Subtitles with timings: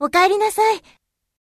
[0.00, 0.80] お帰りなさい。